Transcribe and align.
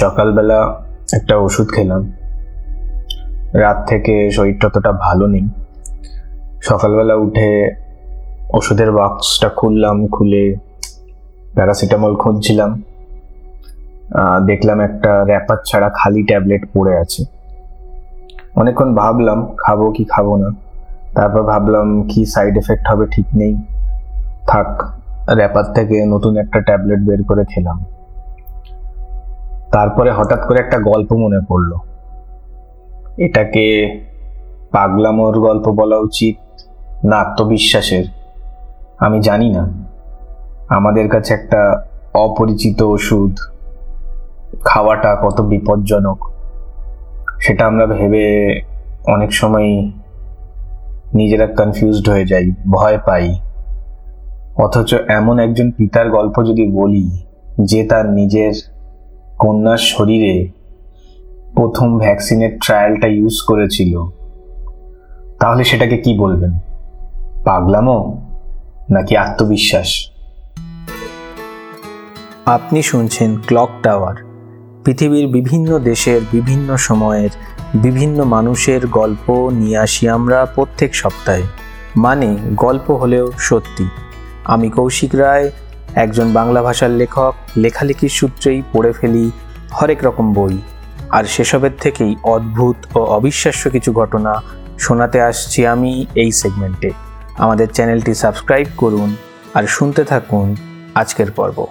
সকালবেলা 0.00 0.58
একটা 1.12 1.36
ওষুধ 1.36 1.68
খেলাম। 1.74 2.12
রাত 3.54 3.84
থেকে 3.88 4.30
শরীরটা 4.30 4.66
অতটা 4.66 4.92
ভালো 4.92 5.26
নেই। 5.26 5.48
সকালবেলা 6.62 7.14
উঠে 7.14 7.70
ওষুধের 8.52 8.92
বাক্সটা 8.92 9.48
খুললাম, 9.48 10.06
খুলে 10.06 10.56
প্যারাসিটামল 11.54 12.14
খুঁজছিলাম। 12.14 12.82
দেখলাম 14.46 14.80
একটা 14.80 15.24
র্যাপার 15.24 15.56
ছাড়া 15.66 15.90
খালি 15.94 16.22
ট্যাবলেট 16.22 16.62
পড়ে 16.74 16.98
আছে। 16.98 17.24
অনেকক্ষণ 18.56 18.94
ভাবলাম, 18.94 19.48
খাব 19.58 19.92
কি 19.96 20.04
খাব 20.04 20.36
না। 20.36 20.50
তারপর 21.14 21.42
ভাবলাম 21.42 22.08
কি 22.08 22.24
সাইড 22.24 22.58
এফেক্ট 22.58 22.84
হবে 22.88 23.06
ঠিক 23.06 23.26
নেই। 23.34 23.54
থাক 24.46 24.70
র্যাপার 25.36 25.64
থেকে 25.74 26.06
নতুন 26.06 26.36
একটা 26.36 26.60
ট্যাবলেট 26.60 27.00
বের 27.00 27.24
করে 27.24 27.44
খেলাম। 27.44 27.84
তারপরে 29.74 30.10
হঠাৎ 30.10 30.46
করে 30.48 30.58
একটা 30.58 30.78
গল্প 30.78 31.12
মনে 31.12 31.40
পড়ল। 31.48 31.72
এটাকে 33.18 33.66
পাগলামোর 34.72 35.40
গল্প 35.40 35.68
বলা 35.68 35.96
উচিত 35.96 36.36
না 37.04 37.16
আত্মবিশ্বাসের? 37.16 38.04
আমি 38.98 39.20
জানি 39.20 39.48
না। 39.50 39.68
আমাদের 40.68 41.08
কাছে 41.08 41.34
একটা 41.34 41.86
অপরিচিত 42.14 42.82
ওষুধ, 42.82 43.34
খাওয়াটা 44.64 45.16
কত 45.22 45.40
বিপজ্জনক। 45.40 46.18
সেটা 47.40 47.66
আমরা 47.66 47.86
ভেবে 47.86 48.24
অনেক 49.06 49.32
সময় 49.32 49.90
নিজেরা 51.14 51.46
কনফিউজড 51.46 52.08
হয়ে 52.08 52.26
যাই, 52.26 52.50
ভয় 52.70 52.98
পাই। 53.06 53.38
অথচ 54.56 54.94
এমন 55.08 55.38
একজন 55.38 55.70
পিতার 55.70 56.10
গল্প 56.10 56.42
যদি 56.44 56.70
বলি, 56.70 57.22
যে 57.60 57.86
তার 57.86 58.06
নিজের 58.10 58.52
কন্যার 59.38 59.76
শরীরে 59.76 60.48
প্রথম 61.54 61.98
ভ্যাকসিনের 61.98 62.58
ট্রায়ালটা 62.64 63.08
ইউজ 63.08 63.34
করেছিল। 63.46 63.98
তাহলে 65.40 65.64
সেটাকে 65.64 65.96
কি 65.96 66.18
বলবেন? 66.18 66.58
পাগলামো 67.44 68.26
নাকি 68.90 69.16
আত্মবিশ্বাস? 69.16 70.10
আপনি 72.46 72.82
শুনছেন 72.82 73.36
ক্লক 73.46 73.68
টাওয়ার, 73.82 74.14
পৃথিবীর 74.84 75.26
বিভিন্ন 75.28 75.78
দেশের 75.78 76.20
বিভিন্ন 76.32 76.76
সময়ের 76.76 77.30
বিভিন্ন 77.74 78.24
মানুষের 78.24 78.86
গল্প 78.86 79.50
নিয়ে 79.52 79.78
আসি 79.78 80.08
আমরা 80.08 80.46
প্রত্যেক 80.46 80.94
সপ্তাহে। 80.94 81.42
মানে 81.96 82.36
গল্প 82.56 82.90
হলেও 82.90 83.32
সত্যি। 83.38 83.86
আমি 84.44 84.70
কৌশিক 84.70 85.14
রায় 85.14 85.50
একজন 85.94 86.32
বাংলা 86.32 86.62
ভাষার 86.62 86.90
লেখক, 86.90 87.34
লেখালেখির 87.56 88.08
সূত্রেই 88.08 88.62
পড়ে 88.72 88.92
ফেলি 88.92 89.30
হরেক 89.72 90.04
রকম 90.04 90.32
বই। 90.32 90.58
আর 91.10 91.24
সেসবের 91.24 91.70
থেকেই 91.80 92.16
অদ্ভুত 92.22 92.96
ও 92.96 93.04
অবিশ্বাস্য 93.04 93.70
কিছু 93.70 93.92
ঘটনা 93.92 94.42
শোনাতে 94.78 95.22
আসছি 95.22 95.66
আমি 95.66 96.06
এই 96.14 96.32
সেগমেন্টে। 96.32 96.90
আমাদের 97.38 97.68
চ্যানেলটি 97.68 98.14
সাবস্ক্রাইব 98.14 98.66
করুন 98.76 99.16
আর 99.54 99.62
শুনতে 99.62 100.04
থাকুন 100.04 100.56
আজকের 100.94 101.30
পর্ব। 101.30 101.66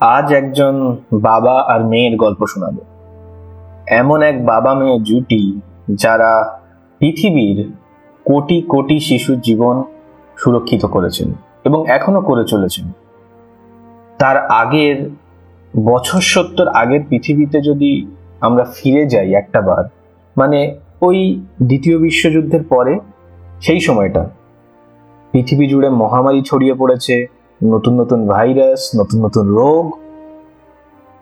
আজ 0.00 0.32
একজন 0.32 0.96
বাবা 1.12 1.60
আর 1.60 1.84
মেয়ের 1.84 2.16
গল্প 2.16 2.46
শোনাবো। 2.46 2.84
এমন 3.88 4.22
এক 4.22 4.46
বাবা 4.46 4.74
মেয়ে 4.74 4.98
জুটি 5.00 5.60
যারা 5.90 6.60
পৃথিবীর 6.98 7.72
কোটি 8.28 8.62
কোটি 8.62 9.00
শিশুর 9.00 9.40
জীবন 9.40 9.82
সুরক্ষিত 10.36 10.86
করেছেন 10.86 11.32
এবং 11.64 11.86
এখনও 11.88 12.20
করে 12.20 12.44
চলেছেন। 12.44 12.92
তার 14.18 14.36
আগের 14.46 15.10
বছর 15.86 16.20
সত্তর 16.20 16.68
আগের 16.68 17.02
পৃথিবীতে 17.08 17.60
যদি 17.60 18.06
আমরা 18.40 18.64
ফিরে 18.64 19.06
যাই 19.06 19.34
একটা 19.34 19.60
বার 19.60 19.84
মানে 20.38 20.78
ওই 21.00 21.42
দ্বিতীয় 21.62 21.98
বিশ্বযুদ্ধের 21.98 22.62
পরে, 22.62 23.00
সেই 23.60 23.80
সময়টা, 23.80 24.30
পৃথিবী 25.32 25.66
জুড়ে 25.66 25.88
মহামারী 25.88 26.42
ছড়িয়ে 26.42 26.74
পড়েছে, 26.74 27.26
নতুন 27.64 28.00
নতুন 28.00 28.26
ভাইরাস, 28.26 28.90
নতুন 29.00 29.24
নতুন 29.24 29.46
রোগ, 29.48 29.98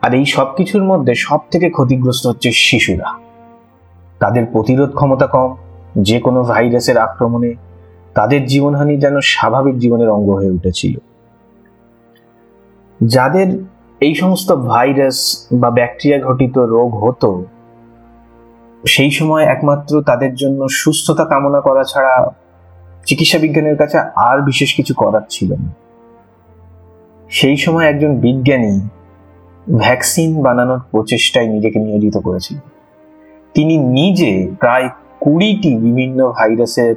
আর 0.03 0.15
এই 0.15 0.25
সব 0.25 0.49
কিছুর 0.57 0.85
মধ্যে 0.85 1.15
সব 1.15 1.41
থেকে 1.51 1.71
ক্ষতিগ্রস্ত 1.71 2.27
হচ্ছে 2.27 2.51
শিশুরা। 2.53 3.09
তাদের 4.21 4.47
প্রতিরোধ 4.47 4.91
ক্ষমতা 4.95 5.27
কম 5.27 5.55
যে 6.03 6.21
কোনো 6.21 6.43
ভাইরাসের 6.43 6.99
আক্রমণে 6.99 7.55
তাদের 8.15 8.47
জীবনহানি 8.47 8.97
যেন 8.97 9.21
স্বাভাবিক 9.21 9.79
জীবনের 9.79 10.11
অঙ্গ 10.11 10.31
হয়ে 10.31 10.51
উঠেছিল। 10.51 10.99
যাদের 13.05 13.59
এই 14.01 14.15
সমস্ত 14.15 14.53
ভাইরাস 14.53 15.47
বা 15.53 15.71
ব্যাকটেরিয়া 15.71 16.29
ঘটিত 16.29 16.59
রোগ 16.59 16.95
হতো, 16.95 17.45
সেই 18.87 19.11
সময় 19.11 19.45
একমাত্র 19.45 20.03
তাদের 20.03 20.35
জন্য 20.35 20.69
সুস্থতা 20.69 21.25
কামনা 21.25 21.61
করা 21.61 21.85
ছাড়া 21.85 22.31
চিকিৎসা 23.07 23.39
বিজ্ঞানের 23.39 23.77
কাছে 23.77 23.99
আর 23.99 24.43
বিশেষ 24.43 24.75
কিছু 24.75 24.95
করার 24.95 25.21
ছিল 25.29 25.53
না। 25.53 25.75
সেই 27.31 27.57
সময় 27.57 27.85
একজন 27.85 28.17
বিজ্ঞানী 28.17 28.81
ভ্যাকসিন 29.77 30.43
বানানোর 30.43 30.81
প্রচেষ্টায় 30.91 31.49
নিজেকে 31.49 31.79
নিয়োজিত 31.79 32.17
করেছিলেন। 32.17 32.63
তিনি 33.55 33.79
নিজে 33.79 34.51
প্রায় 34.61 34.89
কুড়িটি 35.21 35.79
বিভিন্ন 35.79 36.33
ভাইরাসের 36.33 36.95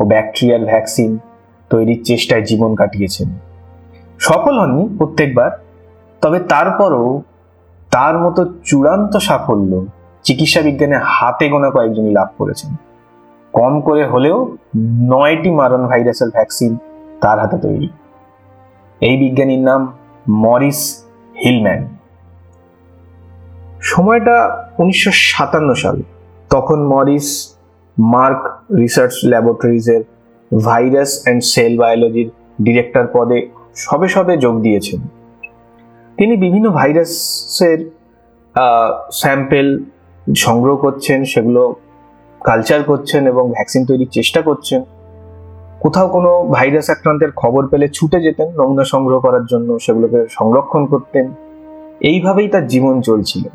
ও 0.00 0.04
ব্যাকটেরিয়ার 0.04 0.64
ভ্যাকসিন 0.64 1.18
তৈরির 1.70 2.04
চেষ্টায় 2.04 2.42
জীবন 2.42 2.74
কাটিয়েছেন। 2.74 3.28
সফল 4.18 4.58
হননি 4.58 4.88
প্রত্যেকবার, 4.98 5.50
তবে 6.20 6.38
তারপরও 6.40 7.22
তার 7.90 8.18
মতো 8.18 8.54
চূড়ান্ত 8.64 9.16
সাফল্য 9.16 9.86
চিকিৎসা 10.22 10.60
বিজ্ঞানে 10.60 10.98
হাতে 11.04 11.48
গোনা 11.48 11.70
কয়েকজনই 11.70 12.12
লাভ 12.12 12.28
করেছেন। 12.38 12.76
কম 13.52 13.80
করে 13.80 14.04
হলেও 14.04 14.56
নয়টি 15.10 15.50
মারণ 15.50 15.86
ভাইরাসের 15.86 16.30
ভ্যাকসিন 16.30 16.76
তার 17.20 17.40
হাতে 17.40 17.58
তৈরি। 17.58 17.88
এই 19.00 19.16
বিজ্ঞানীর 19.16 19.58
নাম 19.58 19.92
মরিস 20.28 21.04
হিলম্যান। 21.44 21.88
সময়টা 23.80 24.66
উনিশশো 24.78 25.10
সাতান্ন 25.12 25.74
সাল, 25.74 26.02
তখন 26.50 26.86
মরিস 26.86 27.56
মার্ক 27.98 28.72
রিসার্চ 28.76 29.12
ল্যাবরেটরিজের 29.24 30.02
ভাইরাস 30.64 31.22
অ্যান্ড 31.22 31.42
সেল 31.42 31.78
বায়োলজির 31.78 32.30
ডিরেক্টর 32.62 33.06
পদে 33.12 33.48
সবে 33.76 34.08
সবে 34.08 34.36
যোগ 34.36 34.60
দিয়েছেন। 34.60 35.00
তিনি 36.16 36.36
বিভিন্ন 36.36 36.70
ভাইরাসের 36.70 37.90
স্যাম্পেল 39.12 39.84
সংগ্রহ 40.36 40.76
করছেন, 40.76 41.24
সেগুলো 41.24 41.74
কালচার 42.44 42.82
করছেন 42.82 43.26
এবং 43.26 43.52
ভ্যাকসিন 43.52 43.86
তৈরির 43.86 44.08
চেষ্টা 44.08 44.42
করছেন। 44.42 44.82
কোথাও 45.80 46.08
কোনো 46.08 46.42
ভাইরাস 46.42 46.90
আক্রান্তের 46.90 47.32
খবর 47.32 47.66
পেলে 47.66 47.88
ছুটে 47.88 48.20
যেতেন, 48.20 48.48
নমুনা 48.48 48.84
সংগ্রহ 48.84 49.20
করার 49.20 49.46
জন্য 49.46 49.78
সেগুলোকে 49.78 50.26
সংরক্ষণ 50.30 50.86
করতেন। 50.86 51.34
এইভাবেই 52.00 52.48
তার 52.48 52.66
জীবন 52.66 53.00
চলছিল। 53.00 53.48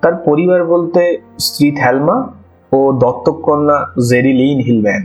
তার 0.00 0.14
পরিবার 0.16 0.64
বলতে 0.64 1.18
স্ত্রী 1.38 1.70
থ্যালমা 1.70 2.32
ও 2.76 2.78
দত্তক 3.02 3.36
কন্যা 3.46 3.78
জেরিলিন 4.10 4.58
হিলম্যান। 4.60 5.04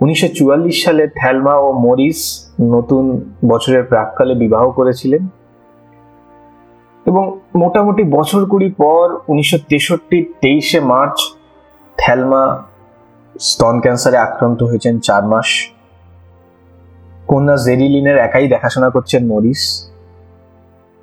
উনিশশো 0.00 0.28
সালে 0.84 1.04
থ্যালমা 1.18 1.54
ও 1.66 1.68
মরিস 1.86 2.20
নতুন 2.74 3.04
বছরের 3.48 3.84
প্রাককালে 3.84 4.34
বিবাহ 4.34 4.64
করেছিলেন 4.70 5.22
এবং 7.06 7.24
মোটামুটি 7.54 8.02
বছর 8.16 8.42
কুড়ি 8.50 8.68
পর 8.82 9.06
উনিশশো 9.28 9.58
তেষট্টির 9.68 10.24
তেইশে 10.40 10.80
মার্চ 10.92 11.16
থ্যালমা 11.98 12.42
স্তন 13.40 13.74
ক্যান্সারে 13.80 14.18
আক্রান্ত 14.26 14.60
হয়েছেন 14.62 14.94
চার 14.98 15.22
মাস। 15.32 15.48
কন্যা 17.26 17.56
জেরিলিনের 17.56 18.18
একাই 18.26 18.46
দেখাশোনা 18.48 18.88
করছেন 18.90 19.22
মরিস। 19.26 19.62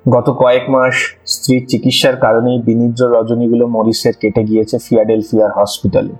গত 0.08 0.30
কয়েক 0.30 0.70
মাস 0.70 0.94
স্ত্রীর 1.26 1.66
চিকিৎসার 1.66 2.16
কারণেই 2.16 2.62
বিনিদ্র 2.62 3.02
রজনীগুলো 3.14 3.66
মরিসের 3.66 4.14
কেটে 4.20 4.44
গিয়েছে 4.44 4.78
ফিয়াডেলফিয়ার 4.78 5.50
হসপিটালে। 5.56 6.14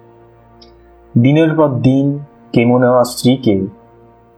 দিনের 1.20 1.54
পর 1.56 1.68
দিন 1.68 2.18
কেমো 2.52 2.78
নেওয়া 2.78 3.04
স্ত্রীকে 3.04 3.66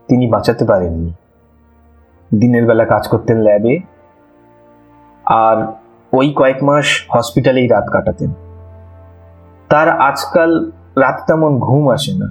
তিনি 0.09 0.27
বাঁচাতে 0.27 0.65
পারেননি। 0.65 1.13
দিনের 2.39 2.65
বেলা 2.65 2.85
কাজ 2.85 3.07
করতেন 3.07 3.37
ল্যাবে 3.37 3.79
আর 5.25 5.57
ওই 6.13 6.33
কয়েক 6.35 6.63
মাস 6.63 7.05
হসপিটালেই 7.09 7.67
রাত 7.67 7.85
কাটাতেন। 7.93 8.31
তার 9.69 9.89
আজকাল 9.89 10.71
রাত 10.97 11.17
তেমন 11.27 11.59
ঘুম 11.59 11.89
আসে 11.89 12.13
না। 12.19 12.27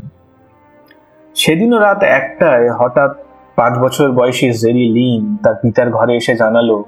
সেদিনও 1.35 1.79
রাত 1.79 2.03
একটায় 2.03 2.71
হঠাৎ 2.71 3.11
পাঁচ 3.57 3.79
বছর 3.79 4.13
বয়সী 4.13 4.53
জেরি 4.53 4.89
লিন 4.89 5.37
তার 5.37 5.55
পিতার 5.63 5.91
ঘরে 5.91 6.17
এসে 6.17 6.35
জানালো 6.35 6.85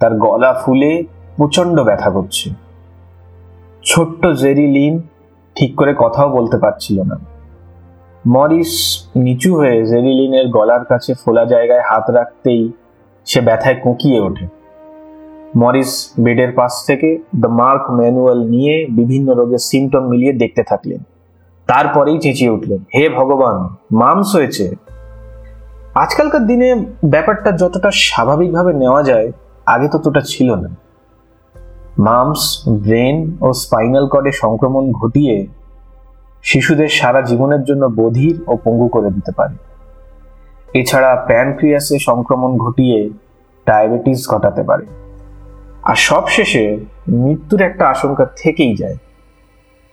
তার 0.00 0.12
গলা 0.14 0.52
ফুলে 0.52 1.04
প্রচণ্ড 1.36 1.80
ব্যথা 1.80 2.10
করছে। 2.10 2.50
ছোট্ট 3.84 4.26
জেরি 4.26 4.66
লিন 4.66 5.02
ঠিক 5.56 5.70
করে 5.76 5.94
কথাও 5.98 6.28
বলতে 6.28 6.56
পারছিল 6.58 7.02
না। 7.02 7.16
মরিস 8.26 8.72
নিচু 9.16 9.56
হয়ে 9.56 9.86
জেরিলিনের 9.86 10.48
গলার 10.48 10.84
কাছে 10.84 11.14
ফোলা 11.14 11.44
জায়গায় 11.44 11.84
হাত 11.90 12.10
রাখতেই 12.10 12.72
সে 13.26 13.40
ব্যথায় 13.40 13.74
কুঁকিয়ে 13.74 14.20
ওঠে। 14.20 14.46
মরিস 15.56 15.92
বেডের 16.20 16.52
পাশ 16.52 16.72
থেকে 16.86 17.18
দ্য 17.40 17.48
মার্ক 17.48 17.84
ম্যানুয়াল 17.90 18.38
নিয়ে 18.44 18.86
বিভিন্ন 18.90 19.28
রোগের 19.34 19.58
সিমটম 19.58 20.04
মিলিয়ে 20.08 20.32
দেখতে 20.32 20.62
থাকলেন। 20.62 21.00
তারপরেই 21.68 22.18
চেঁচিয়ে 22.18 22.50
উঠলেন, 22.50 22.80
হে 22.94 23.08
ভগবান, 23.08 23.56
মামস 23.92 24.36
হয়েছে। 24.36 24.76
আজকালকার 25.94 26.46
দিনে 26.46 26.68
ব্যাপারটা 27.04 27.52
যতটা 27.52 27.90
স্বাভাবিকভাবে 27.90 28.72
নেওয়া 28.72 29.02
যায় 29.02 29.32
আগে 29.68 29.88
ততটা 29.88 30.20
ছিল 30.20 30.54
না। 30.54 30.68
মামস, 31.98 32.62
ব্রেন 32.68 33.36
ও 33.40 33.52
স্পাইনাল 33.52 34.08
কর্ডে 34.08 34.32
সংক্রমণ 34.32 34.92
ঘটিয়ে 34.92 35.46
শিশুদের 36.42 36.88
সারা 36.88 37.22
জীবনের 37.22 37.62
জন্য 37.64 37.86
বধির 37.86 38.44
ও 38.46 38.56
পঙ্গু 38.56 38.88
করে 38.88 39.10
দিতে 39.10 39.32
পারে। 39.32 39.54
এছাড়া 40.80 41.24
প্যানক্রিয়াসে 41.26 41.98
সংক্রমণ 41.98 42.58
ঘটিয়ে 42.58 43.10
ডায়াবেটিস 43.66 44.28
ঘটাতে 44.28 44.62
পারে। 44.62 44.86
আর 45.82 45.94
সবশেষে 45.94 46.78
মৃত্যুর 47.08 47.60
একটা 47.60 47.88
আশঙ্কা 47.88 48.26
থেকেই 48.36 48.76
যায়। 48.76 48.96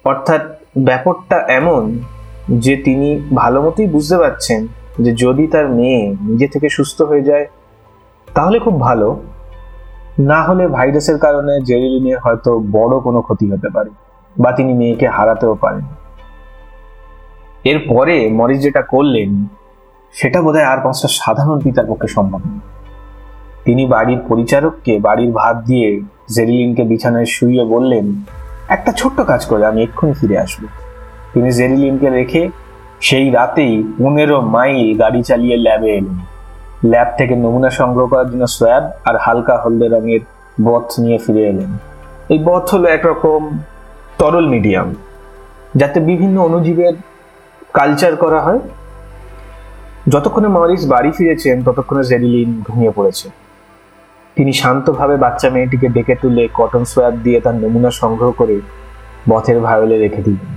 অর্থাৎ 0.03 0.41
ব্যাপারটা 0.77 1.37
এমন 1.47 1.99
যে 2.49 2.77
তিনি 2.77 3.21
ভালো 3.35 3.61
মতোই 3.61 3.87
বুঝতে 3.87 4.17
পারছেন 4.17 4.67
যে 4.99 5.11
যদি 5.15 5.47
তার 5.47 5.69
মেয়ে 5.69 6.15
নিজে 6.21 6.47
থেকে 6.47 6.69
সুস্থ 6.69 7.01
হয়ে 7.01 7.21
যায়, 7.21 7.47
তাহলে 8.33 8.59
খুব 8.59 8.79
ভালো। 8.79 9.23
না 10.17 10.43
হলে 10.43 10.67
ভাইরাসের 10.67 11.17
কারণে 11.19 11.61
জেরিলিনের 11.61 12.19
হয়তো 12.19 12.59
বড় 12.59 12.99
কোনো 12.99 13.21
ক্ষতি 13.21 13.51
হতে 13.51 13.69
পারে, 13.69 13.89
বা 14.37 14.51
তিনি 14.51 14.73
মেয়েকে 14.73 15.07
হারাতেও 15.07 15.55
পারেন। 15.55 15.85
এরপরে 17.63 18.29
মরিস 18.29 18.61
যেটা 18.61 18.81
করলেন, 18.81 19.47
সেটা 20.13 20.41
বোধহয় 20.41 20.65
আর 20.65 20.79
পাঁচটা 20.83 21.07
সাধারণ 21.07 21.59
পিতার 21.59 21.85
পক্ষে 21.85 22.07
সম্ভব 22.07 22.39
নয়। 22.39 22.59
তিনি 23.65 23.85
বাড়ির 23.85 24.19
পরিচারককে 24.27 24.99
বাড়ির 24.99 25.31
ভাত 25.31 25.55
দিয়ে 25.57 26.01
জেরিলিনকে 26.35 26.83
বিছানায় 26.83 27.25
শুইয়ে 27.25 27.65
বললেন, 27.65 28.23
একটা 28.69 28.91
ছোট্ট 28.91 29.21
কাজ 29.21 29.45
করে, 29.45 29.65
আমি 29.65 29.83
এক্ষুনি 29.83 30.13
ফিরে 30.13 30.37
আসব। 30.37 30.63
তিনি 31.33 31.51
জেরিলিনকে 31.51 32.09
রেখে 32.09 32.49
সেই 33.01 33.31
রাতেই 33.31 33.83
পনেরো 33.97 34.41
মাইল 34.41 34.97
গাড়ি 34.97 35.23
চালিয়ে 35.23 35.57
ল্যাবে 35.57 35.89
এলেন। 35.97 36.34
ল্যাব 36.91 37.09
থেকে 37.17 37.33
নমুনা 37.43 37.69
সংগ্রহ 37.79 38.05
করার 38.11 38.27
জন্য 38.31 38.45
সোয়াব 38.57 38.83
আর 39.09 39.15
হালকা 39.25 39.55
হলদে 39.63 39.87
রঙের 39.93 40.23
বথ 40.67 40.87
নিয়ে 41.03 41.17
ফিরে 41.23 41.43
এলেন। 41.51 41.71
এই 42.33 42.39
বথ 42.49 42.65
হলো 42.73 42.87
একরকম 42.97 43.41
তরল 44.19 44.45
মিডিয়াম, 44.53 44.87
যাতে 45.75 45.97
বিভিন্ন 45.99 46.37
অণুজীবের 46.47 46.95
কালচার 47.73 48.13
করা 48.23 48.39
হয়। 48.45 48.61
যতক্ষণে 50.13 50.49
মরিস 50.57 50.83
বাড়ি 50.93 51.11
ফিরেছেন, 51.17 51.55
ততক্ষণে 51.67 52.03
জেরিলিন 52.03 52.49
ঘুমিয়ে 52.67 52.91
পড়েছে। 52.97 53.27
তিনি 54.37 54.51
শান্তভাবে 54.53 55.15
বাচ্চা 55.17 55.47
মেয়েটিকে 55.49 55.87
ডেকে 55.95 56.15
তুলে 56.21 56.43
কটন 56.53 56.83
সোয়াব 56.91 57.15
দিয়ে 57.25 57.39
তার 57.39 57.55
নমুনা 57.63 57.91
সংগ্রহ 58.01 58.31
করে 58.31 58.55
বথের 59.29 59.59
ভায়োলে 59.59 59.95
রেখে 59.97 60.21
দিলেন। 60.21 60.51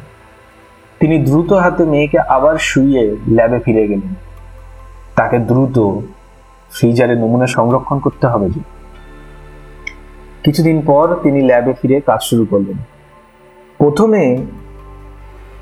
তিনি 1.01 1.17
দ্রুত 1.19 1.51
হাতে 1.53 1.85
মেয়েকে 1.85 2.19
আবার 2.37 2.57
শুইয়ে 2.59 3.03
ল্যাবে 3.37 3.59
ফিরে 3.65 3.85
গেলেন। 3.91 4.13
তাকে 5.19 5.39
দ্রুত 5.39 5.77
ফ্রিজারে 6.71 7.15
নমুনা 7.15 7.47
সংরক্ষণ 7.47 7.99
করতে 7.99 8.27
হবে 8.27 8.49
কিছুদিন 10.45 10.83
পর 10.87 11.07
তিনি 11.23 11.41
ল্যাবে 11.43 11.73
ফিরে 11.81 12.01
কাজ 12.01 12.21
শুরু 12.23 12.45
করলেন। 12.45 12.79
প্রথমে 13.79 14.23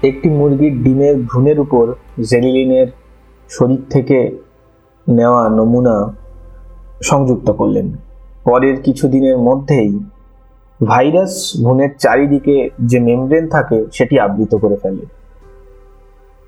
একটি 0.02 0.28
মুরগির 0.28 0.74
ডিমের 0.82 1.16
ভ্রূণের 1.22 1.58
উপর 1.60 1.84
জেলিলিনের 2.30 2.88
শরীর 3.50 3.82
থেকে 3.90 4.18
নেওয়া 5.08 5.42
নমুনা 5.48 5.96
সংযুক্ত 7.02 7.50
করলেন। 7.50 7.86
পরের 8.44 8.76
কিছুদিনের 8.82 9.38
মধ্যেই 9.38 9.92
ভাইরাস 10.80 11.34
ভ্রূণের 11.62 11.92
চারিদিকে 11.98 12.70
যে 12.80 12.98
মেমব্রেন 13.00 13.44
থাকে, 13.48 13.78
সেটি 13.92 14.14
আবৃত 14.20 14.52
করে 14.54 14.76
ফেলে। 14.76 15.04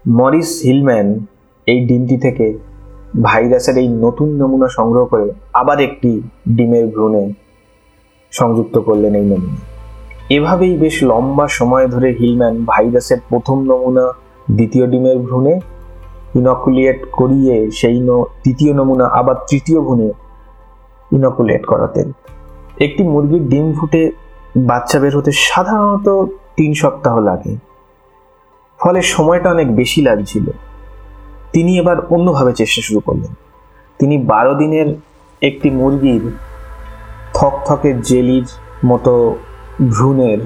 মরিস 0.09 0.51
হিলম্যান 0.65 1.09
এই 1.67 1.79
ডিমটি 1.87 2.17
থেকে 2.17 2.47
ভাইরাসের 3.23 3.79
এই 3.79 3.89
নতুন 3.89 4.29
নমুনা 4.29 4.69
সংগ্রহ 4.69 5.05
করে 5.07 5.33
আবার 5.53 5.81
একটি 5.81 6.23
ডিমের 6.49 6.87
ভ্রূণে 6.87 7.33
সংযুক্ত 8.31 8.79
করলেন 8.79 9.15
এই 9.15 9.25
নমুনা। 9.25 9.61
এভাবেই 10.31 10.77
বেশ 10.77 11.03
লম্বা 11.03 11.49
সময় 11.49 11.89
ধরে 11.89 12.13
হিলম্যান 12.13 12.65
ভাইরাসের 12.65 13.19
প্রথম 13.29 13.59
নমুনা, 13.63 14.13
দ্বিতীয় 14.51 14.87
ডিমের 14.87 15.19
ভ্রূণে 15.19 15.61
ইনকুলিয়েট 16.35 17.01
করিয়ে 17.13 17.71
সেই 17.71 18.01
তৃতীয় 18.45 18.75
নমুনা, 18.75 19.07
আবার 19.07 19.37
তৃতীয় 19.49 19.81
ভ্রূণে 19.81 20.13
ইনকুলেট 21.13 21.67
করাতেন। 21.67 22.13
একটি 22.81 23.03
মুরগির 23.03 23.49
ডিম 23.49 23.73
ফুটে 23.73 24.13
বাচ্চা 24.57 24.99
বের 24.99 25.17
হতে 25.17 25.33
সাধারণত 25.33 26.25
তিন 26.57 26.75
সপ্তাহ 26.75 27.21
লাগে। 27.21 27.57
ফলে 28.79 29.03
সময়টা 29.03 29.51
অনেক 29.51 29.77
বেশি 29.77 30.03
লাগছিল। 30.03 30.51
তিনি 31.55 31.73
এবার 31.81 31.97
অন্যভাবে 32.15 32.53
চেষ্টা 32.61 32.81
শুরু 32.87 33.01
করলেন। 33.01 33.33
তিনি 34.01 34.17
বারো 34.33 34.53
দিনের 34.55 34.89
একটি 35.43 35.69
মুরগির 35.71 36.25
থকথকে 37.37 37.91
জেলির 38.09 38.47
মতো 38.87 39.13
ভ্রূণের 39.95 40.41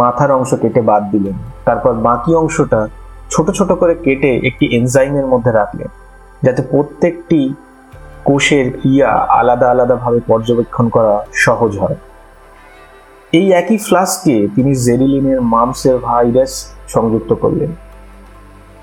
মাথার 0.00 0.30
অংশ 0.38 0.50
কেটে 0.62 0.80
বাদ 0.90 1.02
দিলেন। 1.12 1.36
তারপর 1.64 1.92
বাকি 2.08 2.30
অংশটা 2.34 2.80
ছোট 3.30 3.46
ছোট 3.58 3.70
করে 3.80 3.94
কেটে 4.04 4.30
একটি 4.48 4.64
এনজাইমের 4.78 5.26
মধ্যে 5.32 5.52
রাখলেন, 5.52 5.88
যাতে 6.42 6.60
প্রত্যেকটি 6.72 7.40
কোষের 8.24 8.66
ক্রিয়া 8.78 9.10
আলাদা 9.40 9.66
আলাদাভাবে 9.70 10.20
পর্যবেক্ষণ 10.30 10.86
করা 10.88 11.14
সহজ 11.46 11.72
হয়। 11.82 11.98
এই 13.32 13.46
একই 13.60 13.78
ফ্লাস্কে 13.86 14.36
তিনি 14.54 14.72
জেরিলিনের 14.86 15.40
মামসের 15.54 15.96
ভাইরাস 16.08 16.52
সংযুক্ত 16.94 17.30
করলেন। 17.32 17.70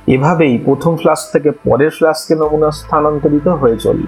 এভাবেই 0.08 0.58
প্রথম 0.58 0.96
ফ্লাস্ক 0.96 1.32
থেকে 1.34 1.52
পরের 1.52 1.90
ফ্লাস্কে 1.90 2.36
নমুনা 2.36 2.72
স্থানান্তরিত 2.72 3.48
হয়ে 3.48 3.78
চলল। 3.78 4.08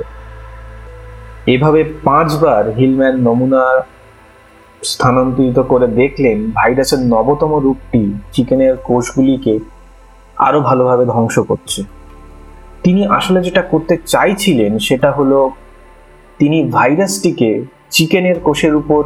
এভাবে 1.45 1.83
পাঁচবার 2.03 2.71
হিলম্যান 2.71 3.15
নমুনা 3.15 3.84
স্থানান্তরিত 4.84 5.60
করে 5.60 5.88
দেখলেন 5.88 6.51
ভাইরাসের 6.51 7.00
নবতম 7.00 7.55
রূপটি 7.55 8.13
চিকেনের 8.31 8.77
কোষগুলিকে 8.77 9.60
আরও 10.38 10.62
ভালোভাবে 10.62 11.05
ধ্বংস 11.05 11.39
করছে। 11.39 11.84
তিনি 12.84 13.08
আসলে 13.08 13.41
যেটা 13.41 13.62
করতে 13.62 13.98
চাইছিলেন 14.05 14.77
সেটা 14.77 15.12
হলো 15.12 15.51
তিনি 16.39 16.70
ভাইরাসটিকে 16.70 17.65
চিকেনের 17.89 18.39
কোষের 18.39 18.75
উপর 18.75 19.03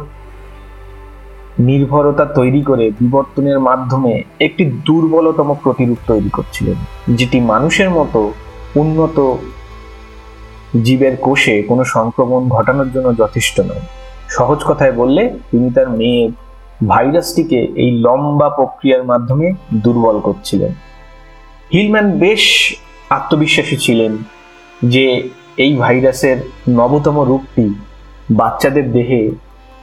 নির্ভরতা 1.68 2.24
তৈরি 2.38 2.62
করে 2.62 2.84
বিবর্তনের 3.00 3.58
মাধ্যমে 3.68 4.12
একটি 4.46 4.64
দুর্বলতম 4.86 5.48
প্রতিরূপ 5.62 5.98
তৈরি 6.06 6.30
করছিলেন, 6.36 6.78
যেটি 7.18 7.38
মানুষের 7.52 7.90
মতো 7.90 8.20
উন্নত 8.76 9.16
জীবের 10.84 11.14
কোষে 11.16 11.54
কোনো 11.62 11.82
সংক্রমণ 11.84 12.42
ঘটানোর 12.48 12.88
জন্য 12.94 13.08
যথেষ্ট 13.16 13.56
নয়। 13.60 13.84
সহজ 14.28 14.60
কথায় 14.64 14.92
বললে, 14.92 15.22
তিনি 15.50 15.68
তার 15.70 15.88
মেয়ের 15.90 16.30
ভাইরাসটিকে 16.88 17.58
এই 17.82 17.90
লম্বা 18.04 18.48
প্রক্রিয়ার 18.48 19.04
মাধ্যমে 19.04 19.46
দুর্বল 19.74 20.16
করছিলেন। 20.20 20.72
হিলম্যান 21.72 22.08
বেশ 22.18 22.44
আত্মবিশ্বাসী 23.10 23.76
ছিলেন 23.76 24.12
যে 24.82 25.04
এই 25.56 25.72
ভাইরাসের 25.76 26.38
নবতম 26.78 27.16
রূপটি 27.20 27.66
বাচ্চাদের 28.30 28.86
দেহে 28.92 29.22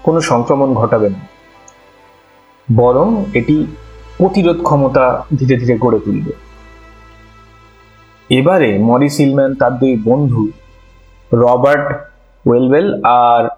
কোনো 0.04 0.20
সংক্রমণ 0.22 0.70
ঘটাবে 0.74 1.10
না। 1.10 1.22
বরং 2.76 3.26
এটি 3.34 3.66
প্রতিরোধ 4.18 4.64
ক্ষমতা 4.64 5.26
ধীরে 5.38 5.58
ধীরে 5.58 5.78
গড়ে 5.78 6.00
তুলবে। 6.00 6.32
এবারে 8.30 8.78
মরিস 8.78 9.18
হিলম্যান 9.18 9.56
তার 9.56 9.78
দুই 9.78 10.02
বন্ধু, 10.04 10.48
রবার্ট 11.34 11.96
ওয়েলওয়েল 12.48 13.04
আর 13.04 13.50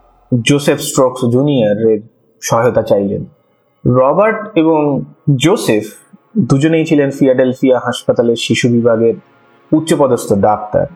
জোসেফ 0.44 0.80
স্ট্রোকস 0.80 1.26
জুনিয়রের 1.26 2.00
সহায়তা 2.42 2.82
চাইলেন। 2.82 3.26
রবার্ট 3.86 4.58
এবং 4.58 5.04
জোসেফ 5.36 5.84
দুজনেই 6.38 6.86
ছিলেন 6.86 7.10
ফিয়াডেলফিয়া 7.10 7.80
হাসপাতালের 7.80 8.36
শিশু 8.36 8.70
বিভাগের 8.70 9.14
উচ্চপদস্থ 9.72 10.34
ডাক্তার। 10.34 10.88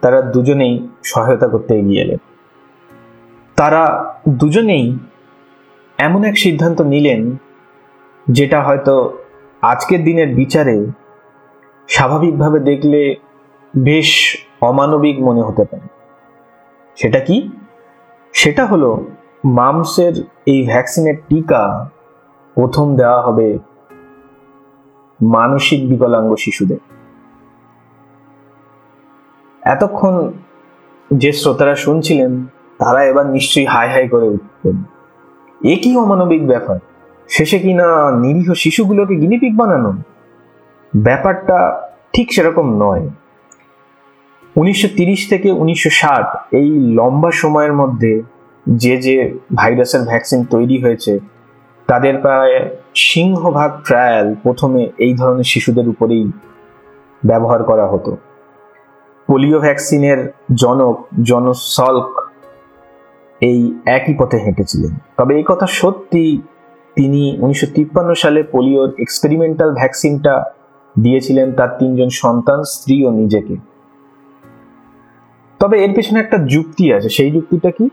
তারা 0.00 0.22
দুজনেই 0.22 0.88
সহায়তা 1.04 1.48
করতে 1.48 1.74
এগিয়ে 1.74 2.02
এলেন। 2.02 2.18
তারা 3.56 4.14
দুজনেই 4.28 4.98
এমন 5.98 6.24
এক 6.24 6.38
সিদ্ধান্ত 6.38 6.80
নিলেন 6.80 7.36
যেটা 8.30 8.62
হয়তো 8.62 9.18
আজকের 9.62 10.04
দিনের 10.04 10.34
বিচারে 10.34 10.86
স্বাভাবিকভাবে 11.88 12.58
দেখলে 12.58 13.16
বেশ 13.76 14.38
অমানবিক 14.60 15.20
মনে 15.20 15.42
হতে 15.42 15.64
পারে। 15.64 15.88
সেটা 16.96 17.20
কি? 17.20 17.50
সেটা 18.32 18.66
হলো 18.66 19.06
মামসের 19.44 20.12
এই 20.46 20.66
ভ্যাকসিনের 20.66 21.14
টিকা 21.28 21.90
প্রথম 22.54 22.96
দেওয়া 22.96 23.22
হবে 23.22 23.58
মানসিক 25.22 25.88
বিকলাঙ্গ 25.88 26.34
শিশুদের। 26.34 26.78
এতক্ষণ 29.62 30.32
যে 31.14 31.32
শ্রোতারা 31.32 31.74
শুনছিলেন, 31.74 32.46
তারা 32.78 33.04
এবার 33.04 33.26
নিশ্চয়ই 33.26 33.66
হাই 33.66 33.88
হাই 33.88 34.08
করে 34.08 34.28
উঠবেন। 34.28 34.95
এ 35.64 35.76
কি 35.76 35.96
অমানবিক 35.96 36.46
ব্যাপার? 36.46 36.78
শেষে 37.28 37.58
কি 37.58 37.74
না 37.74 38.10
নিরীহ 38.10 38.52
শিশুগুলোকে 38.52 39.16
গিনিপিক 39.16 39.56
বানানো? 39.56 39.94
ব্যাপারটা 40.96 41.88
ঠিক 42.12 42.32
সেরকম 42.32 42.76
নয়। 42.76 43.10
উনিশশো 44.56 44.88
থেকে 45.28 45.50
উনিশশো 45.50 45.90
ষাট 45.90 46.54
এই 46.54 46.70
লম্বা 46.70 47.30
সময়ের 47.30 47.72
মধ্যে 47.72 48.22
যে 48.66 48.96
যে 48.96 49.38
ভাইরাসের 49.54 50.00
ভ্যাকসিন 50.00 50.44
তৈরি 50.44 50.82
হয়েছে, 50.82 51.18
তাদের 51.86 52.18
প্রায় 52.18 52.70
সিংহভাগ 52.94 53.80
ট্রায়াল 53.84 54.34
প্রথমে 54.42 54.90
এই 54.98 55.14
ধরনের 55.14 55.44
শিশুদের 55.44 55.88
উপরেই 55.88 56.32
ব্যবহার 57.24 57.64
করা 57.64 57.86
হতো। 57.86 58.16
পোলিও 59.26 59.58
ভ্যাকসিনের 59.58 60.32
জনক 60.54 61.06
জন 61.22 61.52
সল্ক 61.52 62.25
এই 63.40 63.74
একই 63.86 64.14
পথে 64.18 64.38
হেঁটেছিলেন। 64.38 64.96
তবে 65.16 65.36
এই 65.36 65.42
কথা 65.46 65.66
সত্যি 65.66 66.42
তিনি 66.94 67.38
উনিশশো 67.40 67.66
তিপ্পান্ন 67.74 68.14
সালে 68.14 68.42
পোলিওর 68.42 68.92
এক্সপেরিমেন্টাল 68.98 69.74
ভ্যাকসিনটা 69.74 70.44
দিয়েছিলেন 71.00 71.52
তার 71.52 71.68
তিনজন 71.78 72.08
সন্তান, 72.08 72.62
স্ত্রী 72.62 73.04
ও 73.04 73.10
নিজেকে। 73.10 73.56
তবে 75.58 75.84
এর 75.84 75.94
পেছনে 75.94 76.20
একটা 76.20 76.38
যুক্তি 76.38 76.92
আছে। 76.92 77.08
সেই 77.08 77.30
যুক্তিটা 77.30 77.70
কি? 77.70 77.88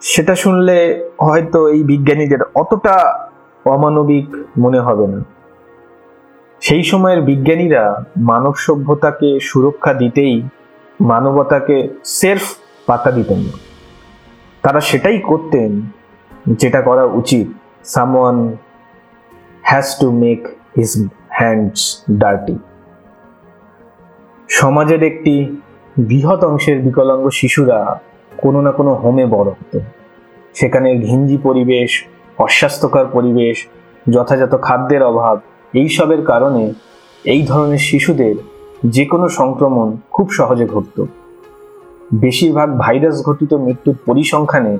সেটা 0.00 0.34
শুনলে 0.34 1.08
হয়তো 1.20 1.68
এই 1.68 1.82
বিজ্ঞানীদের 1.82 2.38
অতটা 2.54 3.28
অমানবিক 3.64 4.36
মনে 4.58 4.80
হবে 4.80 5.06
না। 5.06 5.24
সেই 6.60 6.82
সময়ের 6.82 7.22
বিজ্ঞানীরা 7.22 8.04
মানব 8.16 8.54
সভ্যতাকে 8.54 9.38
সুরক্ষা 9.42 9.94
দিতেই 9.94 10.42
মানবতাকে 11.00 11.88
সেরফ 12.04 12.42
পাতা 12.86 13.10
দিতেন 13.10 13.38
না। 13.38 13.73
তারা 14.64 14.80
সেটাই 14.80 15.18
করতেন 15.18 15.82
যেটা 16.46 16.80
করা 16.80 17.04
উচিত। 17.04 17.46
Someone 17.84 18.56
has 19.62 19.98
to 20.00 20.10
make 20.12 20.48
his 20.76 21.08
hands 21.28 22.04
dirty 22.12 22.58
সমাজের 24.48 25.02
একটি 25.02 25.56
বৃহৎ 25.98 26.44
অংশের 26.44 26.82
বিকলাঙ্গ 26.82 27.28
শিশুরা 27.30 28.00
কোনো 28.38 28.60
না 28.60 28.72
কোনো 28.72 28.94
হোমে 28.94 29.26
বড় 29.26 29.50
হতো। 29.50 29.80
সেখানে 30.54 30.98
ঘিঞ্জি 30.98 31.38
পরিবেশ, 31.42 32.04
অস্বাস্থ্যকর 32.38 33.06
পরিবেশ, 33.12 33.66
যথাযথ 34.10 34.52
খাদ্যের 34.62 35.02
অভাব, 35.02 35.40
এইসবের 35.74 36.22
কারণে 36.22 36.72
এই 37.24 37.42
ধরনের 37.46 37.78
শিশুদের 37.78 38.34
যে 38.84 39.04
কোনো 39.04 39.28
সংক্রমণ 39.28 39.96
খুব 40.10 40.30
সহজে 40.30 40.66
ঘটত। 40.66 41.06
বেশিরভাগ 42.12 42.78
ভাইরাস 42.78 43.22
ঘটিত 43.26 43.54
মৃত্যুর 43.54 43.94
পরিসংখ্যানে 44.06 44.78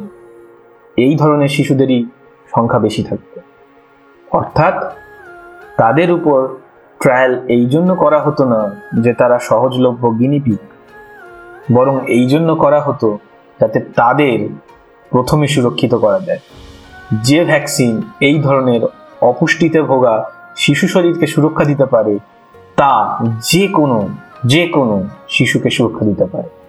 এই 0.97 1.17
ধরনের 1.17 1.49
শিশুদেরই 1.49 2.07
সংখ্যা 2.55 2.79
বেশি 2.79 3.03
থাকত 3.03 3.39
অর্থাৎ 4.33 4.93
তাদের 5.77 6.13
উপর 6.13 6.49
ট্রায়াল 7.01 7.49
এই 7.49 7.67
জন্য 7.67 7.95
করা 7.95 8.21
হতো 8.21 8.45
না 8.45 8.75
যে 9.01 9.13
তারা 9.13 9.39
সহজলভ্য 9.39 10.19
গিনিপিক 10.19 10.59
বরং 11.73 12.01
এই 12.07 12.27
জন্য 12.27 12.55
করা 12.55 12.81
হতো 12.81 13.19
যাতে 13.61 13.81
তাদের 13.81 14.49
প্রথমে 15.11 15.47
সুরক্ষিত 15.47 15.95
করা 15.95 16.21
যায়। 16.21 16.39
যে 17.23 17.45
ভ্যাকসিন 17.45 18.03
এই 18.21 18.41
ধরনের 18.43 18.81
অপুষ্টিতে 19.21 19.83
ভোগা 19.83 20.31
শিশু 20.57 20.89
শরীরকে 20.89 21.27
সুরক্ষা 21.27 21.65
দিতে 21.65 21.87
পারে, 21.87 22.19
তা 22.77 23.19
যে 23.41 23.69
কোনো 23.69 24.09
যে 24.47 24.69
কোনো 24.69 25.05
শিশুকে 25.29 25.71
সুরক্ষা 25.71 26.05
দিতে 26.05 26.25
পারে। 26.25 26.64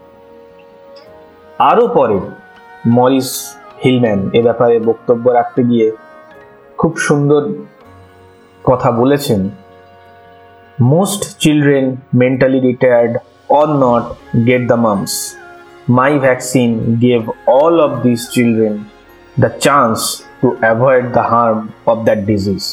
আরও 1.60 1.88
পরে 1.88 2.20
মরিস 2.88 3.56
হিলম্যান 3.84 4.30
এ 4.34 4.42
ব্যাপারে 4.42 4.80
বক্তব্য 4.80 5.30
রাখতে 5.30 5.64
গিয়ে 5.64 5.92
খুব 6.78 6.98
সুন্দর 6.98 7.42
কথা 8.64 8.92
বলেছেন। 8.92 9.50
Most 10.80 11.40
children 11.40 11.86
mentally 12.14 12.60
retarded 12.60 13.14
or 13.50 13.68
not 13.68 14.04
get 14.48 14.64
the 14.68 14.76
mumps. 14.76 15.14
My 15.90 16.20
vaccine 16.20 16.70
gave 17.06 17.22
all 17.48 17.76
of 17.82 17.92
this 18.04 18.22
children 18.34 18.76
the 19.40 19.50
chance 19.60 20.24
to 20.42 20.48
avoid 20.60 21.06
the 21.14 21.24
harm 21.32 21.60
of 21.86 21.98
that 22.08 22.20
disease. 22.32 22.64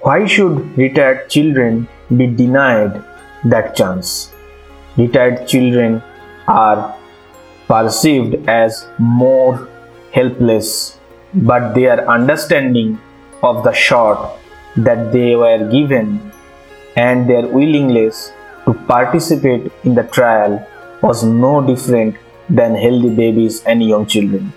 Why 0.00 0.28
should 0.28 0.54
retarded 0.78 1.18
children 1.28 1.74
be 2.10 2.26
denied 2.26 2.90
that 3.48 3.66
chance? 3.78 4.04
Retarded 4.98 5.36
children 5.46 5.92
are 6.46 6.99
perceived 7.70 8.48
as 8.48 8.86
more 8.98 9.68
helpless, 10.12 10.98
but 11.50 11.72
their 11.74 12.08
understanding 12.10 12.98
of 13.42 13.62
the 13.64 13.72
shot 13.72 14.38
that 14.76 15.12
they 15.12 15.36
were 15.36 15.70
given 15.70 16.32
and 16.96 17.30
their 17.30 17.46
willingness 17.46 18.32
to 18.64 18.74
participate 18.88 19.70
in 19.84 19.94
the 19.94 20.02
trial 20.18 20.66
was 21.02 21.22
no 21.22 21.54
different 21.64 22.16
than 22.48 22.74
healthy 22.74 23.14
babies 23.14 23.62
and 23.64 23.82
young 23.82 24.04
children. 24.06 24.52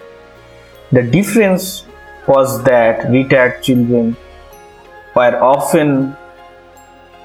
The 0.91 1.03
difference 1.03 1.85
was 2.27 2.63
that 2.63 3.09
retired 3.11 3.61
children 3.61 4.17
were 5.15 5.35
often 5.53 6.17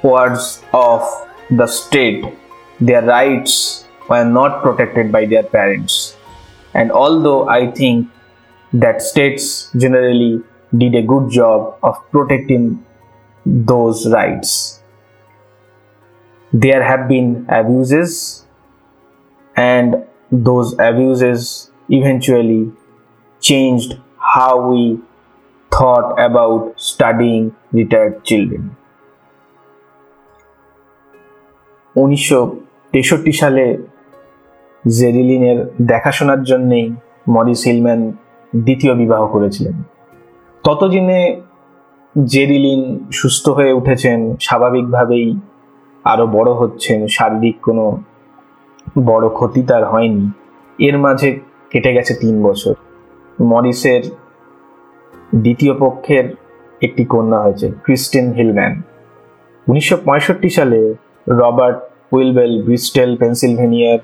wards 0.03 0.63
of 0.73 1.03
the 1.51 1.67
state, 1.67 2.25
their 2.81 3.03
rights 3.03 3.88
were 4.10 4.24
not 4.26 4.62
protected 4.62 5.12
by 5.12 5.26
their 5.26 5.44
parents. 5.44 6.16
And 6.74 6.92
although 6.92 7.48
I 7.48 7.72
think 7.72 8.10
that 8.74 9.02
states 9.02 9.72
generally 9.78 10.42
did 10.76 10.96
a 10.96 11.02
good 11.04 11.30
job 11.30 11.78
of 11.84 11.96
protecting 12.12 12.84
those 13.46 14.12
rights, 14.12 14.82
there 16.52 16.84
have 16.84 17.08
been 17.08 17.46
abuses 17.50 18.46
and 19.56 20.06
those 20.32 20.74
abuses 20.80 21.72
eventually 21.90 22.72
changed 23.40 24.00
how 24.18 24.70
we 24.70 25.00
thought 25.72 26.14
about 26.20 26.80
studying 26.80 27.56
retired 27.72 28.24
children 28.24 28.64
উনিশশো 32.02 32.40
তেষট্টি 32.92 33.34
সালে 33.42 33.66
জেরিলিনের 34.89 35.67
দেখাশোনার 35.81 36.43
জন্যেই 36.43 36.95
Morris 37.29 37.67
Hilleman 37.67 38.13
দ্বিতীয় 38.55 38.95
বিবাহ 38.95 39.27
করেছিলেন। 39.27 39.83
ততদিনে 40.65 41.43
জেরিলিন 42.27 43.09
সুস্থ 43.13 43.49
হয়ে 43.49 43.73
উঠেছেন, 43.73 44.37
স্বাভাবিকভাবেই 44.41 45.39
আরও 46.05 46.27
বড় 46.27 46.53
হচ্ছেন, 46.53 47.07
শারীরিক 47.07 47.57
কোনো 47.61 48.03
বড় 49.05 49.29
ক্ষতি 49.29 49.63
তার 49.63 49.85
হয়নি। 49.85 50.31
এর 50.79 50.99
মাঝে 50.99 51.39
কেটে 51.71 51.93
গেছে 51.93 52.15
তিন 52.15 52.43
বছর। 52.43 52.75
মরিসের 53.41 54.03
দ্বিতীয় 55.37 55.75
পক্ষের 55.79 56.25
একটি 56.83 57.05
কন্যা 57.05 57.39
হয়েছে, 57.39 57.73
ক্রিস্টিন 57.85 58.33
হিলম্যান। 58.33 58.83
উনিশশো 59.69 59.97
পঁয়ষট্টি 60.05 60.51
সালে 60.51 60.95
রবার্ট 61.29 61.79
উইলবেল 62.13 62.63
ব্রিস্টেল, 62.63 63.17
পেনসিলভেনিয়ার 63.17 63.99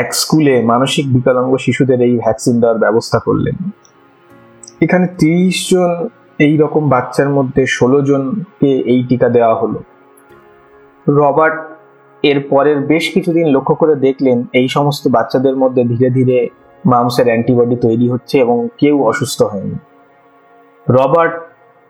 এক 0.00 0.08
স্কুলে 0.14 0.54
মানসিক 0.62 1.06
বিকলাঙ্গ 1.14 1.52
শিশুদের 1.56 2.00
এই 2.00 2.14
ভ্যাকসিন 2.16 2.54
দেওয়ার 2.60 2.78
ব্যবস্থা 2.78 3.18
করলেন। 3.18 3.56
এখানে 4.80 5.06
তিরিশ 5.20 5.56
জন 5.70 5.90
এই 6.38 6.54
রকম 6.56 6.82
বাচ্চার 6.88 7.28
মধ্যে 7.28 7.62
ষোলো 7.66 7.98
জনকে 8.00 8.70
এই 8.92 9.00
টিকা 9.08 9.28
দেওয়া 9.28 9.54
হলো। 9.54 9.78
রবার্ট 11.06 11.56
এর 12.22 12.38
পরের 12.50 12.78
বেশ 12.80 13.04
কিছুদিন 13.14 13.46
লক্ষ্য 13.48 13.74
করে 13.74 13.94
দেখলেন 13.96 14.38
এই 14.52 14.68
সমস্ত 14.68 15.08
বাচ্চাদের 15.08 15.56
মধ্যে 15.56 15.82
ধীরে 15.84 16.08
ধীরে 16.10 16.38
মামসের 16.84 17.26
অ্যান্টিবডি 17.26 17.76
তৈরি 17.76 18.06
হচ্ছে 18.08 18.34
এবং 18.38 18.56
কেউ 18.78 18.96
অসুস্থ 19.10 19.42
হয়নি। 19.42 19.76
রবার্ট 20.86 21.34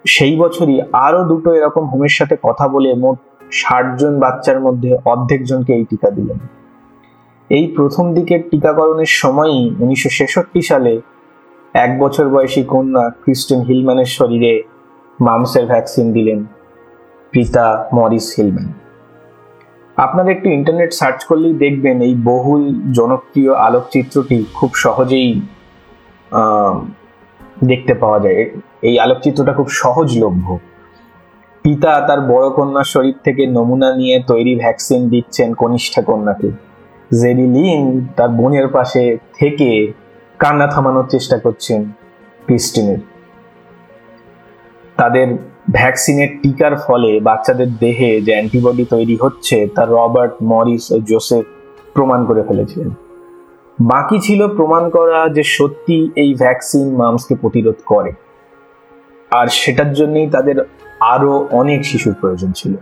সেই 0.05 0.35
বছরই 0.37 0.77
আরও 1.07 1.21
দুটো 1.25 1.49
এরকম 1.55 1.85
হোমের 1.87 2.15
সাথে 2.19 2.35
কথা 2.43 2.65
বলে 2.69 2.91
মোট 2.95 3.19
ষাট 3.53 3.87
জন 4.01 4.13
বাচ্চার 4.21 4.59
মধ্যে 4.61 4.91
অর্ধেক 5.05 5.41
জনকে 5.45 5.73
এই 5.79 5.85
টিকা 5.85 6.11
দিলেন। 6.11 6.41
এই 7.53 7.67
প্রথম 7.67 8.15
দিকের 8.15 8.41
টিকাকরণের 8.51 9.13
সময়ই 9.23 9.75
উনিশশো 9.81 10.11
ছেষট্টি 10.19 10.63
সালে 10.63 11.01
এক 11.75 11.91
বছর 11.99 12.29
বয়সী 12.29 12.63
কন্যা 12.63 13.05
ক্রিস্টেন 13.23 13.61
হিলম্যানের 13.61 14.07
শরীরে 14.07 14.63
মামসের 15.21 15.67
ভ্যাকসিন 15.67 16.13
দিলেন 16.13 16.47
পিতা 17.31 17.67
মরিস 17.93 18.27
হিলম্যান। 18.37 18.69
আপনারা 19.97 20.31
একটু 20.31 20.49
ইন্টারনেট 20.49 20.93
সার্চ 20.93 21.25
করলেই 21.25 21.55
দেখবেন 21.55 21.97
এই 22.01 22.15
বহুল 22.25 22.63
জনপ্রিয় 22.93 23.53
আলোকচিত্রটি 23.55 24.45
খুব 24.55 24.71
সহজেই 24.75 25.31
দেখতে 27.65 27.95
পাওয়া 27.95 28.19
যায়। 28.21 28.43
এই 28.83 28.99
আলোকচিত্রটা 28.99 29.53
খুব 29.53 29.69
সহজলভ্য। 29.69 30.47
পিতা 31.65 31.93
তার 32.01 32.21
বড় 32.21 32.47
কন্যার 32.51 32.85
শরীর 32.85 33.17
থেকে 33.25 33.43
নমুনা 33.47 33.89
নিয়ে 33.97 34.17
তৈরি 34.27 34.53
ভ্যাকসিন 34.55 35.01
দিচ্ছেন 35.09 35.49
কনিষ্ঠা 35.55 36.03
কন্যাকে। 36.03 36.72
জেরিলিন 37.21 38.07
তার 38.17 38.29
বোনের 38.29 38.69
পাশে 38.69 39.19
থেকে 39.39 39.93
কান্না 40.39 40.67
থামানোর 40.67 41.07
চেষ্টা 41.09 41.39
করছেন 41.39 41.85
ক্রিস্টিনের। 42.47 42.99
তাদের 44.97 45.27
ভ্যাকসিনের 45.73 46.29
টিকার 46.43 46.77
ফলে 46.77 47.21
বাচ্চাদের 47.21 47.75
দেহে 47.75 48.21
যে 48.21 48.33
অ্যান্টিবডি 48.33 48.85
তৈরি 48.85 49.19
হচ্ছে 49.21 49.67
তা 49.67 49.85
রবার্ট 49.85 50.33
মরিস 50.43 50.93
ও 50.93 51.01
জোসেফ 51.01 51.45
প্রমাণ 51.95 52.25
করে 52.25 52.43
ফেলেছিলেন। 52.43 52.91
বাকি 53.81 54.21
ছিল 54.21 54.49
প্রমাণ 54.49 54.91
করা 54.91 55.29
যে 55.29 55.43
সত্যি 55.43 56.11
এই 56.17 56.35
ভ্যাকসিন 56.35 56.97
মামসকে 56.97 57.35
প্রতিরোধ 57.35 57.75
করে। 57.87 58.13
আর 59.31 59.47
সেটার 59.47 59.93
জন্যই 59.93 60.31
তাদের 60.31 60.57
আরও 61.01 61.49
অনেক 61.51 61.85
শিশুর 61.85 62.15
প্রয়োজন 62.21 62.53
ছিল। 62.53 62.75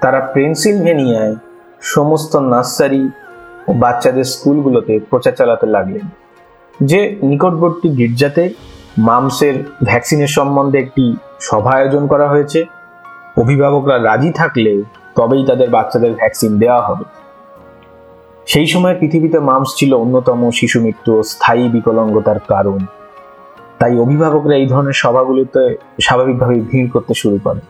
তারা 0.00 0.20
পেনসিলভেনিয়ায় 0.20 1.34
সমস্ত 1.82 2.32
নার্সারি 2.52 3.04
ও 3.68 3.70
বাচ্চাদের 3.82 4.26
স্কুলগুলোতে 4.34 4.94
প্রচার 5.10 5.34
চালাতে 5.38 5.66
লাগলেন, 5.66 6.06
যে 6.80 7.00
নিকটবর্তী 7.30 7.88
গির্জাতে 7.98 8.44
মামসের 8.98 9.54
ভ্যাকসিনের 9.84 10.30
সম্বন্ধে 10.38 10.78
একটি 10.84 11.04
সভা 11.40 11.72
আয়োজন 11.78 12.04
করা 12.06 12.26
হয়েছে। 12.28 12.60
অভিভাবকরা 13.36 13.96
রাজি 14.08 14.30
থাকলে 14.32 14.72
তবেই 15.16 15.42
তাদের 15.44 15.68
বাচ্চাদের 15.70 16.12
ভ্যাকসিন 16.14 16.52
দেওয়া 16.58 16.82
হবে। 16.88 17.04
সেই 18.46 18.66
সময় 18.66 18.94
পৃথিবীতে 19.00 19.38
মামস 19.50 19.70
ছিল 19.76 19.90
অন্যতম 19.94 20.40
শিশু 20.50 20.78
মৃত্যু 20.84 21.12
স্থায়ী 21.22 21.64
বিকলাঙ্গতার 21.68 22.40
কারণ। 22.52 22.80
তাই 23.78 23.94
অভিভাবকরা 23.98 24.54
এই 24.56 24.66
ধরনের 24.66 24.96
সভাগুলোতে 25.02 25.62
স্বাভাবিকভাবে 26.06 26.56
ভিড় 26.60 26.88
করতে 26.94 27.14
শুরু 27.14 27.38
করে 27.44 27.60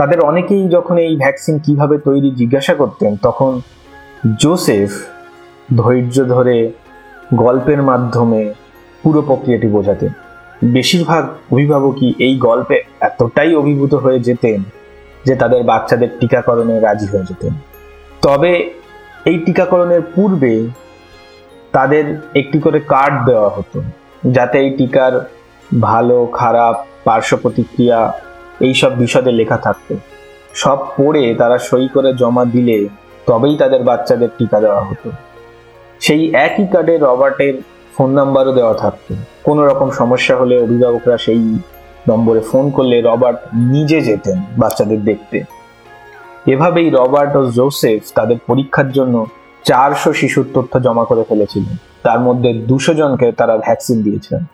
তাদের 0.00 0.20
অনেকেই 0.30 0.64
যখন 0.68 0.96
এই 1.06 1.14
ভ্যাকসিন 1.16 1.54
কীভাবে 1.66 1.96
তৈরি 1.98 2.28
জিজ্ঞাসা 2.40 2.74
করতেন, 2.74 3.12
তখন 3.26 3.52
জোসেফ 4.42 4.90
ধৈর্য 5.80 6.16
ধরে 6.34 6.56
গল্পের 7.42 7.80
মাধ্যমে 7.90 8.42
পুরো 9.02 9.20
প্রক্রিয়াটি 9.28 9.68
বোঝাতেন। 9.76 10.12
বেশিরভাগ 10.76 11.24
অভিভাবকই 11.52 12.08
এই 12.26 12.34
গল্পে 12.48 12.76
এতটাই 13.08 13.50
অভিভূত 13.54 13.92
হয়ে 13.94 14.20
যেতেন 14.28 14.58
যে 15.26 15.34
তাদের 15.36 15.60
বাচ্চাদের 15.70 16.10
টিকাকরণে 16.20 16.74
রাজি 16.80 17.06
হয়ে 17.12 17.28
যেতেন। 17.30 17.52
তবে 18.22 18.52
এই 19.30 19.36
টিকাকরণের 19.46 20.02
পূর্বে 20.14 20.52
তাদের 21.76 22.04
একটি 22.40 22.58
করে 22.64 22.78
কার্ড 22.92 23.14
দেওয়া 23.28 23.50
হতো, 23.56 23.78
যাতে 24.36 24.56
এই 24.64 24.70
টিকার 24.78 25.12
ভালো, 25.88 26.18
খারাপ 26.40 26.74
পার্শ্ব 27.06 27.36
প্রতিক্রিয়া 27.42 28.00
এইসব 28.60 28.92
বিশদে 28.98 29.32
লেখা 29.32 29.56
থাকতো। 29.56 29.94
সব 30.54 30.78
পড়ে 30.96 31.34
তারা 31.34 31.58
সই 31.58 31.88
করে 31.94 32.12
জমা 32.12 32.44
দিলে 32.44 32.88
তবেই 33.26 33.56
তাদের 33.56 33.82
বাচ্চাদের 33.82 34.28
টিকা 34.38 34.60
দেওয়া 34.60 34.84
হতো। 34.84 35.10
সেই 36.00 36.34
একই 36.46 36.66
কার্ডে 36.66 36.98
রবার্টের 36.98 37.54
ফোন 37.94 38.10
নাম্বারও 38.10 38.52
দেওয়া 38.52 38.74
থাকতো। 38.74 39.14
কোনো 39.44 39.66
রকম 39.66 39.90
সমস্যা 39.90 40.36
হলে 40.36 40.62
অভিভাবকরা 40.62 41.16
সেই 41.16 41.58
নম্বরে 42.08 42.40
ফোন 42.40 42.70
করলে 42.70 43.00
রবার্ট 43.00 43.38
নিজে 43.54 44.00
যেতেন 44.00 44.38
বাচ্চাদের 44.58 45.04
দেখতে। 45.04 45.44
এভাবেই 46.46 46.90
রবার্ট 46.90 47.36
ও 47.36 47.42
জোসেফ 47.50 48.02
তাদের 48.14 48.38
পরীক্ষার 48.46 48.92
জন্য 48.92 49.26
চারশো 49.64 50.12
শিশুর 50.12 50.46
তথ্য 50.54 50.80
জমা 50.80 51.04
করে 51.04 51.24
ফেলেছিলেন। 51.28 51.76
তার 52.02 52.20
মধ্যে 52.20 52.52
দুশো 52.52 52.94
জনকে 52.94 53.32
তারা 53.32 53.56
ভ্যাকসিন 53.56 54.02
দিয়েছিলেন। 54.02 54.44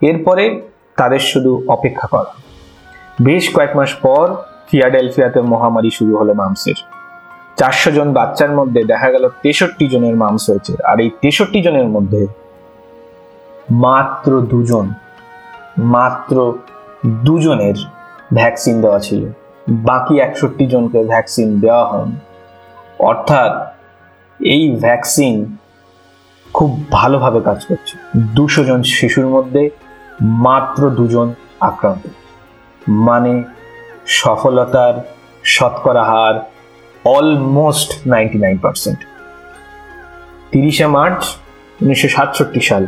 এরপরে 0.00 0.44
তাদের 0.96 1.18
শুধু 1.18 1.62
অপেক্ষা 1.68 2.06
করা। 2.06 2.32
বেশ 3.26 3.44
কয়েক 3.54 3.72
মাস 3.78 3.90
পর 4.04 4.26
ফিয়াডেলফিয়াতে 4.68 5.40
মহামারী 5.52 5.90
শুরু 5.98 6.12
হলো 6.20 6.32
মামসের। 6.42 6.78
চারশো 7.58 7.90
জন 7.96 8.08
বাচ্চার 8.18 8.52
মধ্যে 8.58 8.80
দেখা 8.92 9.08
গেল 9.14 9.24
তেষট্টি 9.42 9.86
জনের 9.92 10.16
মাংস 10.22 10.44
হয়েছে, 10.50 10.72
আর 10.90 10.96
এই 11.04 11.10
তেষট্টি 11.22 11.60
জনের 11.66 11.88
মধ্যে 11.94 12.22
মাত্র 13.86 14.30
দুজন, 14.52 14.86
মাত্র 15.96 16.36
দুজনের 17.26 17.76
ভ্যাকসিন 18.38 18.74
দেওয়া 18.84 19.00
ছিল। 19.06 19.22
বাকি 19.88 20.14
একষট্টি 20.26 20.64
জনকে 20.72 21.00
ভ্যাকসিন 21.12 21.48
দেওয়া 21.64 21.84
হয়নি। 21.90 22.18
অর্থাৎ 23.10 23.52
এই 24.40 24.64
ভ্যাকসিন 24.84 25.34
খুব 26.56 26.70
ভালোভাবে 26.98 27.40
কাজ 27.48 27.60
করছে। 27.68 27.94
দুশো 28.36 28.62
জন 28.68 28.80
শিশুর 28.96 29.28
মধ্যে 29.34 29.62
মাত্র 30.46 30.80
দুজন 30.98 31.28
আক্রান্ত। 31.70 32.04
মানে 32.88 33.42
সফলতার 34.06 34.94
শতকরা 35.44 36.04
হার 36.04 36.34
অলমোস্ট 37.04 38.08
নাইনটি 38.08 38.38
নাইন 38.38 38.58
পার্সেন্ট 38.58 38.98
তিরিশে 40.50 40.86
মার্চ 40.86 41.24
উনিশশো 41.82 42.08
সাতষট্টি 42.08 42.60
সাল। 42.60 42.86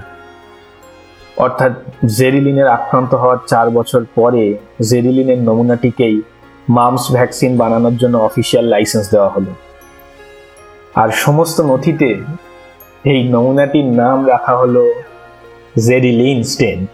অর্থাৎ 1.36 1.72
জেরিলিনের 2.04 2.66
আক্রান্ত 2.66 3.14
হওয়ার 3.14 3.38
চার 3.46 3.70
বছর 3.70 4.04
পরে 4.14 4.58
জেরিলিনের 4.82 5.38
নমুনাটিকেই 5.38 6.22
মামস 6.68 7.12
ভ্যাকসিন 7.12 7.56
বানানোর 7.56 7.96
জন্য 7.96 8.18
অফিসিয়াল 8.18 8.64
লাইসেন্স 8.64 9.10
দেওয়া 9.10 9.28
হলো। 9.28 9.52
আর 10.94 11.08
সমস্ত 11.08 11.60
নথিতে 11.60 12.14
এই 13.04 13.28
নমুনাটির 13.28 13.84
নাম 13.84 14.26
রাখা 14.26 14.56
হলো 14.56 14.92
জেরিলিন 15.78 16.42
স্টেন। 16.42 16.86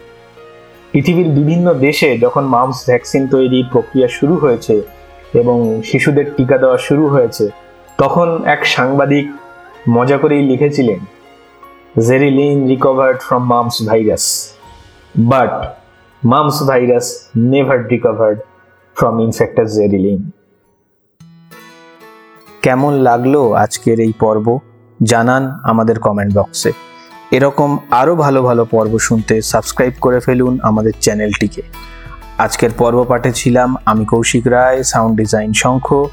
পৃথিবীর 0.93 1.29
বিভিন্ন 1.29 1.75
দেশে 1.75 2.19
যখন 2.19 2.45
মামস 2.45 2.79
ভ্যাকসিন 2.87 3.23
তৈরি 3.29 3.63
প্রক্রিয়া 3.73 4.09
শুরু 4.09 4.35
হয়েছে 4.37 4.83
এবং 5.35 5.83
শিশুদের 5.85 6.27
টিকা 6.37 6.59
দেওয়া 6.59 6.79
শুরু 6.79 7.05
হয়েছে, 7.09 7.45
তখন 7.99 8.29
এক 8.45 8.67
সাংবাদিক 8.67 9.27
মজা 9.91 10.17
করেই 10.17 10.43
লিখেছিলেন, 10.43 11.01
Jeryl Lynn 12.07 12.67
recovered 12.67 13.19
from 13.19 13.43
mumps 13.45 13.77
virus, 13.83 14.25
but 15.19 15.53
mumps 16.25 16.57
virus 16.63 17.07
never 17.37 17.89
recovered 17.89 18.39
from 18.97 19.15
infecting 19.21 19.69
Jeryl Lynn. 19.75 20.21
কেমন 22.63 22.93
লাগল 22.93 23.35
আজকের 23.53 24.01
এই 24.01 24.13
পর্ব? 24.21 24.47
জানান 25.03 25.43
আমাদের 25.63 25.97
কমেন্ট 25.99 26.33
বক্সে। 26.39 26.73
এরকম 27.31 27.79
আরও 27.91 28.17
ভালো 28.17 28.43
ভালো 28.43 28.65
পর্ব 28.65 28.99
শুনতে 28.99 29.43
সাবস্ক্রাইব 29.43 29.93
করে 30.01 30.21
ফেলুন 30.21 30.61
আমাদের 30.63 30.93
চ্যানেলটিকে। 31.01 31.63
আজকের 32.39 32.71
পর্ব 32.79 33.05
পাঠে 33.05 33.33
ছিলাম 33.33 33.77
আমি 33.85 34.05
Koushik 34.05 34.47
Roy 34.47 34.83
sound 34.83 35.17
design 35.17 35.53
Shankha 35.53 36.07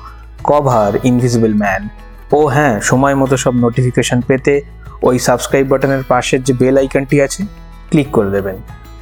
cover 0.43 0.91
invisible 1.03 1.53
man 1.53 1.89
ও 2.31 2.45
হ্যাঁ 2.45 2.79
সময় 2.79 3.15
মতো 3.15 3.37
সব 3.37 3.53
নোটিফিকেশন 3.55 4.21
পেতে 4.21 4.61
ওই 5.01 5.19
সাবস্ক্রাইব 5.19 5.67
বাটনের 5.67 6.03
পাশের 6.03 6.43
যে 6.43 6.53
বেল 6.53 6.77
আইকনটি 6.77 7.21
আছে 7.21 7.43
ক্লিক 7.89 8.11
করে 8.11 8.29
দেবেন। 8.29 8.57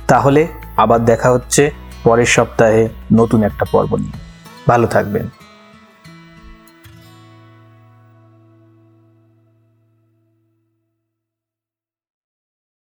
তাহলে 0.08 0.48
আবার 0.78 1.06
দেখা 1.06 1.30
হচ্ছে 1.32 1.72
পরের 2.04 2.26
সপ্তাহে 2.26 2.90
নতুন 3.14 3.44
একটা 3.44 3.66
পর্ব 3.72 3.96
নিয়ে। 3.96 4.18
ভালো 4.68 4.88
থাকবেন। 4.88 5.30